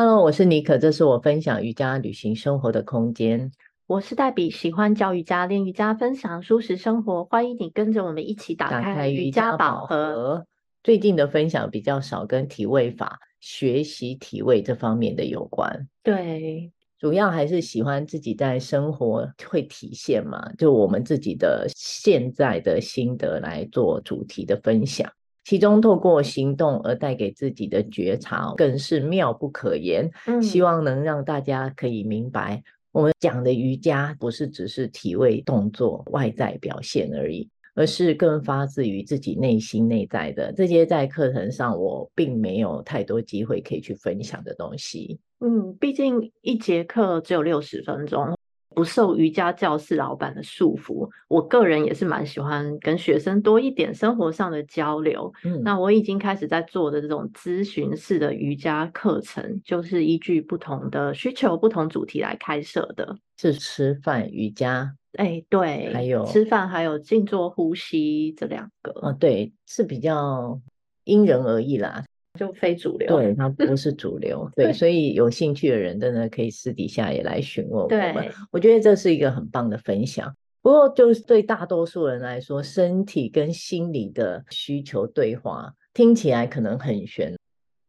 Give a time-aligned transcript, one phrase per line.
[0.00, 3.50] Hello，我是妮可，这是我分享瑜伽旅行生活的空间。
[3.88, 7.24] 我是黛比，喜欢教瑜伽、练瑜伽、分享舒适生活。
[7.24, 10.46] 欢迎你跟着我们一起打开瑜伽宝盒。
[10.84, 15.88] 最近的分享比较少跟体位法、学习体位这方面的有关。
[16.04, 25.10] 对，主要还是喜欢自己在生活会体现嘛，就我们自己的现在的心得来做主题的分享。
[25.48, 30.06] 其中透过行动而带给自己的觉察，更是妙不可言。
[30.26, 32.62] 嗯，希望能让大家可以明白，
[32.92, 45.18] 我们讲的瑜伽不是只是体位动作外在表现而已，而是更发自于自己内心内在的这些，在课程上我并没有太多机会可以去分享的东西。
[45.40, 48.37] 嗯，毕竟一节课只有六十分钟。
[48.74, 55.32] 不受瑜伽教室老板的束缚，我个人也是蛮喜欢跟学生多一点生活上的交流。
[55.42, 63.16] 嗯，那我已经开始在做的这种咨询式的瑜伽课程，就是依据不同的需求、不同主题来开设的。
[63.36, 64.94] 是吃饭瑜伽？
[65.14, 68.92] 哎，对，还有吃饭，还有静坐呼吸这两个。
[69.00, 70.60] 哦，对，是比较
[71.04, 72.04] 因人而异啦。
[72.38, 78.14] 就非主流，对，它不是主流，对，所以有兴趣的人真的可以私底下也来询问我们。
[78.14, 80.32] 对，我觉得这是一个很棒的分享。
[80.62, 87.36] 不过，就是对大多数人来说，身体跟心理的需求对话听起来可能很悬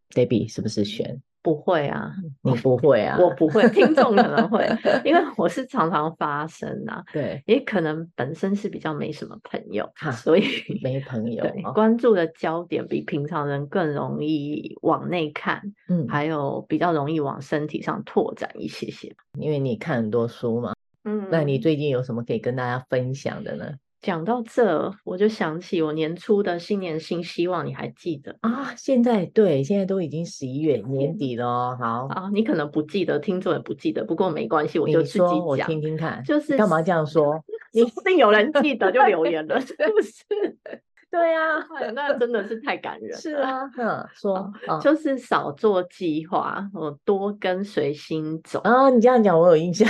[0.10, 1.22] ，Debbie 是不是玄？
[1.42, 4.68] 不会啊， 你不会啊，我不会，听众可能会，
[5.06, 10.44] 因为我是常常发生啊， 对，也可能本身是比较没什么朋友，所以
[10.82, 21.60] 没朋友，对，关注的焦点比平常人更容易往内看，嗯，还有比较容易往身体上拓展一些些，因为你看很多书嘛，嗯，那你。
[21.60, 23.74] 最近有什么可以跟大家分享的呢？
[24.02, 28.74] 讲到这，我就想起我年初的新年新希望，你还记得啊？
[28.78, 36.24] 现在对，现在都已经十一月年底了，好啊，你可能不记得，听众也不记得，不过没关系，我就自己讲，我听听看。
[36.24, 37.44] 就是干嘛这样说？
[37.74, 40.58] 你说不定有人记得就留言了， 是不是？
[41.12, 41.58] 对呀、
[41.96, 43.18] 那真的是太感人了。
[43.18, 44.36] 是啊，嗯，说、
[44.68, 48.60] 哦、就是少做计划，我多跟随心走。
[48.60, 49.90] 啊，你这样讲我有印象。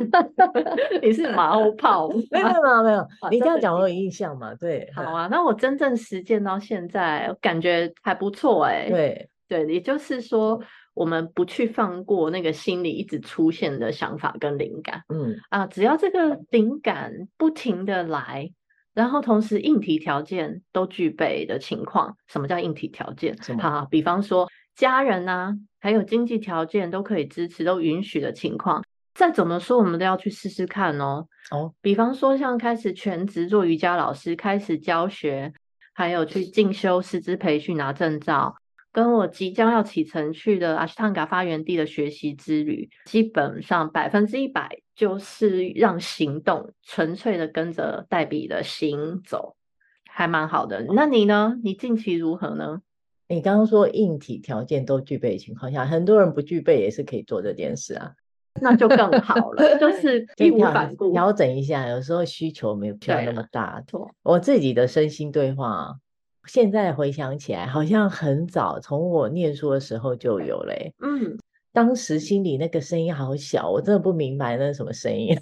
[1.02, 2.08] 你是马后炮？
[2.30, 4.54] 没有没有没有，你这样讲我有印象嘛？
[4.54, 5.28] 对，好啊。
[5.30, 8.90] 那我真正实践到现在，感觉还不错哎、欸。
[8.90, 10.60] 对对，也就是说，
[10.94, 15.02] 我们不去放过那个心里一直出现的想法跟灵感。
[15.08, 18.52] 嗯啊，只要这个灵感不停的来。
[18.92, 23.36] 然后同时硬体条件都具备的情况，什么叫硬体条件？
[23.60, 28.82] 好，比方说家人啊，还有经济条件都可以支持、都允许的情况，
[29.20, 31.26] 再怎么说我们都要去试试看哦。
[31.50, 35.52] 哦，比方说像开始全职做瑜伽老师，开始教学，
[35.92, 38.56] 还有去进修师资培训拿证照。
[38.90, 49.54] 跟我即将要启程去的阿斯汤嘎发源地的学习之旅，基本上百分之一百就是让行动纯粹的跟着黛比的行走，
[50.08, 50.82] 还蛮好的。
[50.94, 51.56] 那你呢？
[51.62, 52.80] 你近期如何呢？
[53.28, 58.12] 你刚刚说硬体条件都具备的情况下，很多人不具备也是可以做这件事啊，
[58.60, 61.86] 那就更好了，就 是义无反顾调整一下。
[61.88, 63.82] 有时候需求没有需要那么大，
[64.22, 65.96] 我自己的身心对话。
[66.46, 70.92] 现在回想起来，好像很早，从我念书的时候就有嘞。
[71.00, 71.38] 嗯，
[71.72, 75.38] 当时心里那个声音好小，我真的不明白那是什么声音。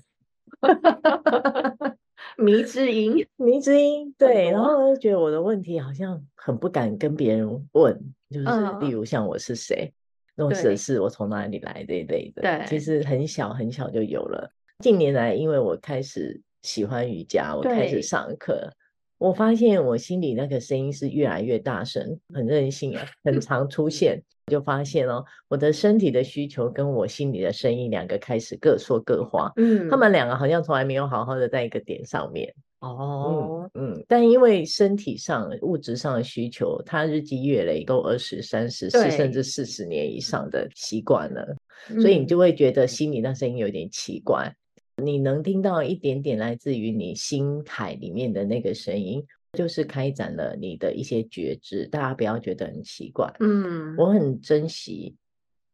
[2.36, 4.12] 迷之音，迷之音。
[4.19, 7.96] 对，然后我就觉得我的问题好像很不敢跟别人问，
[8.28, 8.46] 就是
[8.80, 9.92] 例如像我是谁，
[10.38, 12.43] 或者是我从哪里来这一类的。
[12.43, 14.50] 对，其实很小很小就有了。
[14.78, 18.72] 近年来，因为我开始喜欢瑜伽，我开始上课。
[19.19, 24.22] 我发现我心里那个声音是越来越大声，很任性啊，很常出现。
[24.47, 29.52] 就发现哦，我的身体的需求跟我心里的声音两个开始各说各话。
[29.56, 32.55] 嗯，他们两个好像从来没有好好的在一个点上面。
[32.80, 33.92] 哦，嗯。
[33.94, 40.20] 嗯，但因为身体上物质上的需求，它日积月累都二十三十四甚至四十年以。
[40.28, 41.56] 上的习惯了，
[42.02, 42.86] 所以你就会觉得。
[42.86, 44.54] 心里那声音有点奇怪。
[45.02, 51.86] 你能听到一点点来自于你心海里面的那个声音，就是开展了你的一些觉知。
[51.86, 55.14] 大家不要觉得很奇怪，嗯，我很珍惜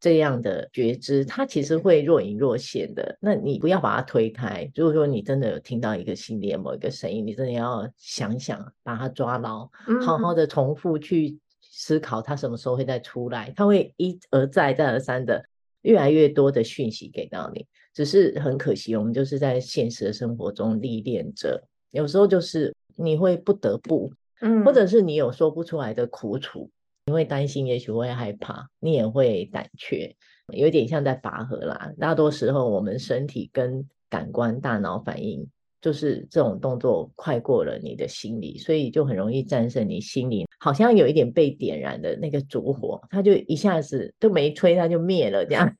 [0.04, 3.16] 这样的觉知，它其实会若隐若现的。
[3.22, 4.70] 那你不要把它推开。
[4.74, 9.66] 如果说你真的有听到一个心里的某一个声音，你真的要想想把它抓牢，
[10.04, 13.50] 好好的重复去思考它什么时候会再出来。
[13.56, 15.42] 它会一而再再而三的
[15.80, 17.66] 越来越多的讯息给到你。
[17.94, 24.12] 只是很可惜，我们就是在现实的生活中历练着，有时候就是你会不得不，
[24.42, 26.68] 嗯，或者是你有说不出来的苦楚，
[27.06, 30.16] 你会担心，也许会害怕，你也会胆怯，
[30.54, 31.92] 有点像在拔河啦。
[31.98, 35.46] 大多时候，我们身体跟感官、大脑反应，
[35.82, 45.76] 就是这种动作快过了你的心理，所以就很容易战胜你心里好像有一点被点燃的那个烛火，它就一下子都没吹，它就灭了，这样。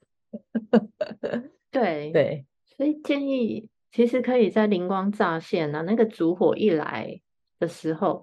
[1.73, 2.45] 对对，
[2.77, 7.19] 所以建议其实可以在灵光乍现啊，那个烛火一来
[7.59, 8.23] 的时候。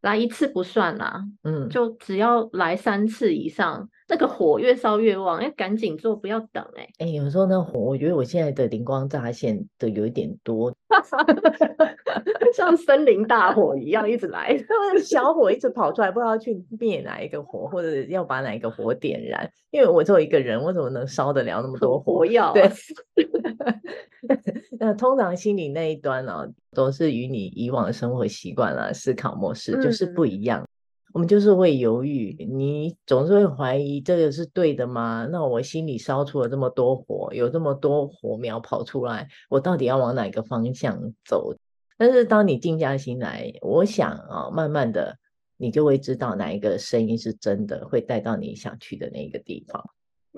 [0.00, 7.04] 来一次不算啦，嗯，就只要来三次以上，那个火越烧越旺，要赶紧做，不要等哎、欸。
[7.04, 10.72] 哎、欸，有时候那火，我觉得我现在的灵光乍现的有一点多，
[12.54, 14.56] 像森林大火一样一直来，
[15.02, 19.50] 小火一直跑出来，不知道去灭哪一个火，或者要把哪一个火点燃。
[19.70, 22.18] 因为我作为一个人，我怎么能烧得了那么多火？
[22.18, 22.70] 火药、啊、对。
[24.78, 30.62] 那通常心理那一端呢、啊，都是与你以往的生活习惯啊、思考模式就是不一样。
[30.62, 30.68] 嗯、
[31.14, 35.26] 我们就是会犹豫，你总是会怀疑这个是对的吗？
[35.30, 41.54] 那我心里烧出了这么多火，有这么多火苗跑出来，我到底要往哪个方向走？
[41.96, 45.16] 但是当你静下心来，我想啊，慢慢的
[45.56, 49.84] 你就会知道哪一个声音是真的，会带到你想去的那个地方。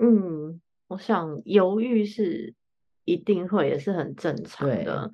[0.01, 2.53] 嗯，我想犹豫是。
[3.05, 5.11] 一定会也是很正常的。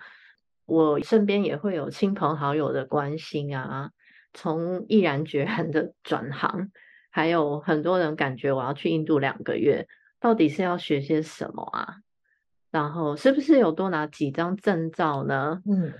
[0.65, 3.91] 我身边也会有亲朋好友的关心啊，
[4.33, 6.71] 从毅然决然的转行，
[7.09, 9.87] 还有很多人感觉我要去印度两个月，
[10.19, 11.95] 到底是要学些什么啊？
[12.69, 15.61] 然后是不是有多拿几张证照呢？
[15.65, 15.93] 嗯，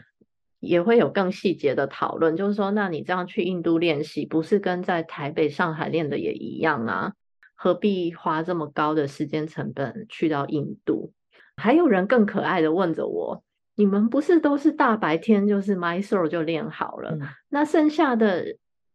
[0.60, 7.14] 也会有更细节的讨论，就是说，那你这样去印度练习，不是跟在台北、上海练的也一样啊？
[7.56, 11.14] 何必花这么高的时间成本去到印度？
[11.58, 13.44] 还有人更可爱的问着我
[13.76, 17.12] ：“你们不是都是大白天就是 my soul 就练好了？
[17.12, 18.46] 嗯、那剩下的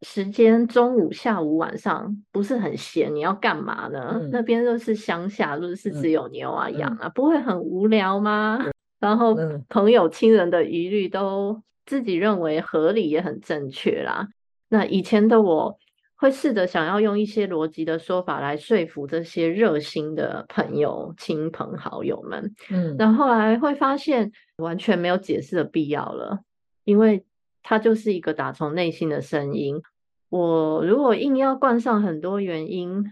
[0.03, 3.15] 时间，中午、下午、晚上不是很闲？
[3.15, 4.19] 你要干嘛呢？
[4.21, 9.37] 嗯、那边都是乡下，都是只有牛啊、羊啊，嗯、不会很无聊吗？”嗯、 然后
[9.69, 14.29] 朋友、亲人的疑虑都自己认为合理，也很正确啦。
[14.69, 15.79] 那以前的我。
[16.23, 26.39] 会试着想要用一些逻辑的说法来说服这些热心的朋友、亲朋好友们，嗯，然后来会发现完全没有解释的必要了，
[26.85, 27.25] 因为
[27.65, 29.83] 它就是一个打从内心的声音。
[30.29, 33.05] 我如果硬要冠上很多原因，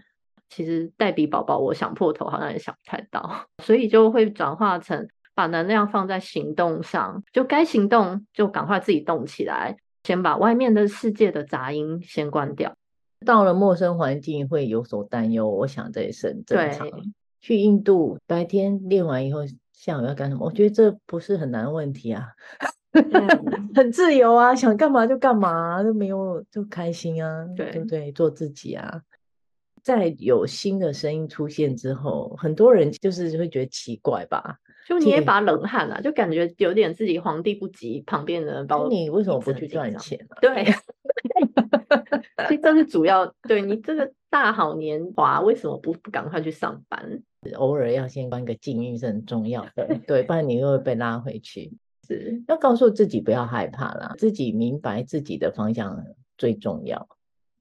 [0.47, 5.05] 其实黛比宝宝，我想破头好像也想不太到，所以就会转化成
[5.35, 9.75] 把能量放在行动上，就该行动就赶快自己动起来，
[10.05, 12.73] 先把外面的世界的杂音先关掉。
[13.25, 16.89] 到了陌生环境会有所担忧，我想这也是很正常。
[16.89, 17.01] 对
[17.41, 19.39] 去印度白天练完以后，
[19.73, 20.45] 下午要干什么？
[20.45, 22.27] 我觉得这不是很难问题啊，
[23.73, 28.11] 很自由啊，想干嘛就干嘛，都没有就开心啊，对，对不对？
[28.11, 29.01] 做自己啊。
[29.81, 38.87] 在有新的声音出现之后，很多人就是会觉得奇怪吧，就捏一把冷汗啊，就感觉有点自己皇帝不急旁边的人把我。
[38.87, 40.37] 你为什么不去赚钱啊？
[40.39, 40.65] 对。
[42.47, 47.21] 其实这是主要，对你这个大好年华，为什么不不赶快去上班？
[47.55, 51.71] 偶尔要先关个静音是很重要的， 对，不然你又会被拉回去。
[52.07, 56.03] 是要告诉自己不要害怕啦，自己明白自己的方向
[56.37, 57.07] 最重要，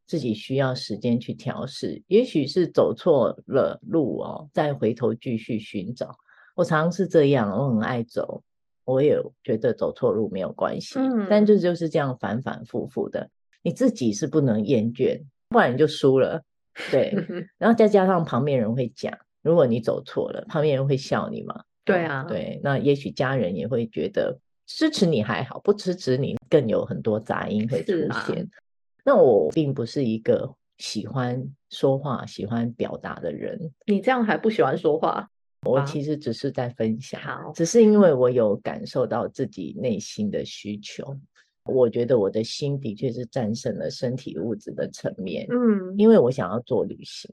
[0.06, 2.02] 自己需要时间去调试。
[2.08, 6.14] 也许是走错了路哦，再回头继续寻找。
[6.56, 8.42] 我常常是这样，我很爱走，
[8.84, 13.30] 我也觉得走错路没有关系，嗯，但这就是这样反反复复的。
[13.62, 16.42] 你自己是不能厌倦，不然你就输了。
[16.90, 17.14] 对，
[17.58, 19.12] 然后再加上旁边人会讲，
[19.42, 21.62] 如果你走错了，旁边人会笑你嘛？
[21.84, 27.92] 对啊，对，那也许家人也会觉得支持你还好，不支持你更有很多杂音会出
[28.26, 28.44] 现。
[28.44, 28.48] 啊、
[29.04, 33.58] 那我并不是一个喜欢说话、喜欢表达的人。
[33.86, 35.28] 你这样还不喜欢说话？
[35.66, 41.04] 我其实只是在分享，好只是因为我有感受到自己内心的需求。
[41.64, 47.30] 我觉得我的心的确是战胜了身体物质的层面，嗯，因为我想要做旅行，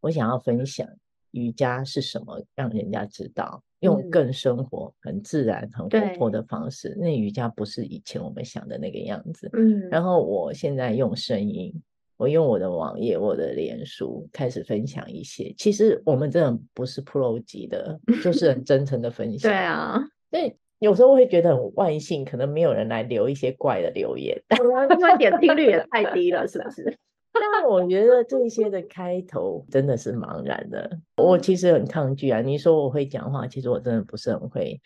[0.00, 0.86] 我想要分享
[1.32, 6.94] 瑜伽是什么，让人家知道，用更生活、很自然、很活泼的方式。
[6.98, 9.88] 那瑜伽不是以前我们想的那个样子，嗯。
[9.88, 11.72] 然后我现在用声音，
[12.16, 15.54] 我用我的网页、我的脸书开始分享一些。
[15.56, 19.48] 其实我们真的不是 pro 级的，就是很真诚的分享。
[19.50, 19.98] 对啊，
[20.30, 20.56] 对。
[20.80, 26.98] 有时候会觉得很万幸，可能没有人来留一些怪的留言，因为点听率也太低了，是不是？
[27.32, 30.98] 但我觉得这些的开头真的是茫然的。
[31.16, 32.40] 我其实很抗拒啊！
[32.40, 34.80] 你说我会讲话，其实我真的不是很会，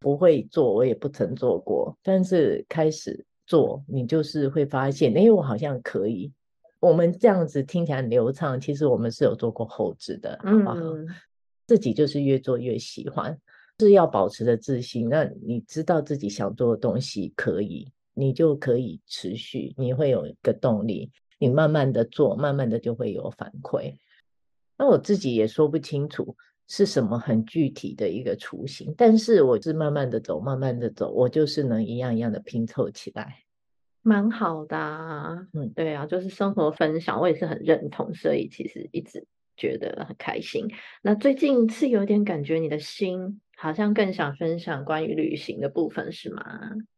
[0.00, 1.94] 不会做，我也不曾做过。
[2.02, 6.32] 但是开始做，你就是会发现，哎，我好像可以。
[6.80, 10.74] 我们这样子听起来很流畅，其实我们是有做过后置的，好不好？
[10.76, 11.06] 嗯、
[11.66, 13.36] 自己就是越做越喜欢，
[13.78, 15.08] 是要保持着自信。
[15.08, 21.10] 那你知道自己想做的东西可以，你就可以持续，你会有一个动力。
[21.38, 23.94] 你慢慢的做，慢慢的就会有反馈。
[24.78, 26.34] 那我自己也说不清楚
[26.66, 33.42] 是什么很具体的一个雏形，但是我是慢慢的走，慢慢的走，我就是能一样一样的拼凑起来。
[34.00, 39.26] 蛮好的啊，嗯，对啊，就是生活分享，我也是很认同，所以其实一直
[39.58, 40.66] 觉得很开心。
[41.02, 46.44] 那最近是有点感觉你的心好像更想分享关于旅行的部分，是吗？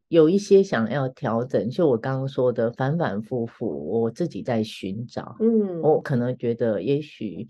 [0.09, 5.35] 有一些想要调整，就我刚刚说的反反复复，我自己在寻找。
[5.39, 7.47] 嗯，我可能觉得也许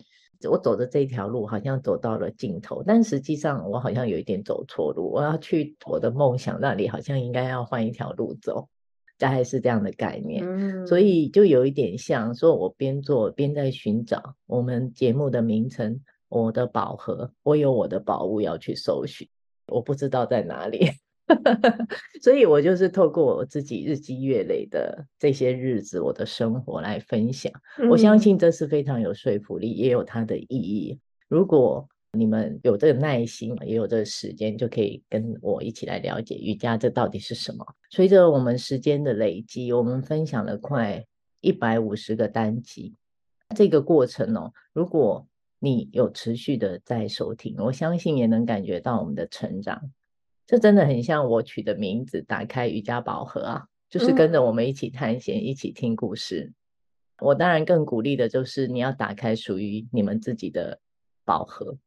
[0.49, 8.69] 我走的这条路好像走到了尽头，但实际上我好像有一点走错路，我要去我的梦想那里，好像应该要换一条路走。
[9.17, 15.99] 大概是这样的概念，嗯，所以就有一点像说，我边做边在寻找我们节目的名称，
[16.29, 19.27] 我的宝盒，我有我的宝物要去搜寻，
[19.67, 20.91] 我不知道在哪里，
[22.21, 27.51] 所以我就是透过我自己日积月累的这些日子，我的生活来分享，
[27.89, 30.99] 我相信这是非常有说服力，也有它的意义。
[31.27, 37.63] 如果你们有这个耐心，也有这个时间，就可以跟我一起来了解瑜伽这到底是什么。
[37.91, 41.05] 随着我们时间的累积，我们分享了快
[41.41, 42.95] 一百五十个单集。
[43.55, 45.27] 这个过程哦，如果
[45.59, 49.91] 你有持续的在收听，我相信也能感觉到我们的成长。
[50.47, 56.53] 这真的很像我取的名字“打开瑜伽宝盒”啊，就是跟着我们一起探险，一起听故事。
[57.19, 60.79] 我当然更鼓励的就是你要打开属于你们自己的
[61.25, 61.77] 宝盒。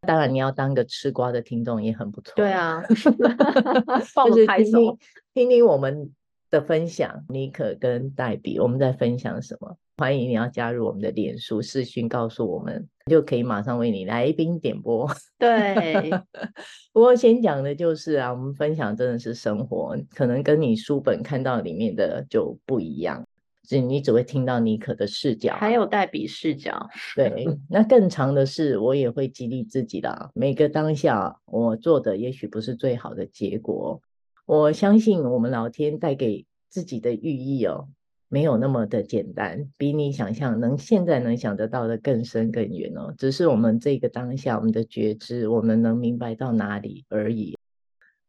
[0.00, 2.34] 当然，你要当个吃瓜的听众也很不错。
[2.34, 4.98] 对啊， 就是听听
[5.32, 6.12] 听听我们
[6.50, 9.78] 的分享，尼可跟黛比我们在分享什么？
[9.96, 15.08] 欢迎你要加入我们的脸书视讯，告诉我们，就可以马上为你来宾点播。
[15.38, 16.10] 对，
[16.92, 23.24] 不过先讲的就是啊，我们分享真的是生活，可能跟你书本看到里面的就不一样。
[23.64, 26.88] 所以你只会听到妮可的视角，还有黛比视角。
[27.14, 30.30] 对，那更长的是，我也会激励自己的。
[30.34, 34.02] 每个当下，我做的也许不是最好的结果。
[34.46, 37.88] 我相信我们老天带给自己的寓意哦，
[38.32, 43.12] 没有那么的简单，比你想象能现在能想得到的更深更远哦。
[43.18, 47.54] 只是我们这个当下，我们的觉知，我们能明白到哪里而已。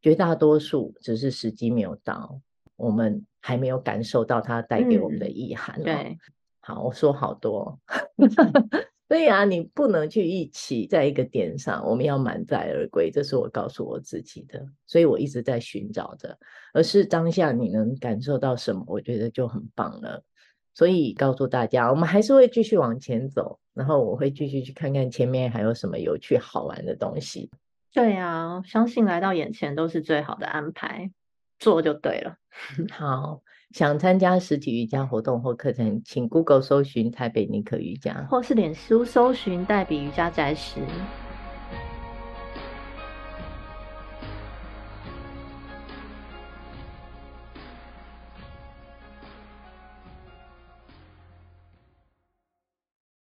[0.02, 2.42] 绝大多数只是时机没有到。
[2.76, 5.80] 我们还没有感受到它带给我们的意涵。
[5.80, 5.84] 哦。
[5.86, 6.18] 对，
[6.60, 7.80] 好，我说好多。
[9.14, 14.66] 对呀啊，你不能去一起在一个点上，我们要满载而归，这是我告诉我自己的。
[14.88, 16.36] 所以我一直在寻找着，
[16.74, 20.24] 而是当下你能感受到什么，我觉得就很棒了。
[20.74, 27.52] 所以告诉大家，我们还是会继续往前走，然后我会继续去看看前面还有什么有趣好玩的东西。
[27.94, 31.12] 对啊，相信来到眼前都是最好的安排。
[31.64, 32.36] 做就对了。
[32.92, 33.42] 好，
[33.72, 40.82] 想参加实体瑜伽活动或课程，请 Google 搜寻台北尼可瑜伽，或是脸书搜寻代比瑜伽宅食。